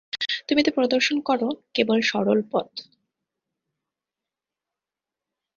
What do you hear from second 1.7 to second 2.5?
কেবল সরল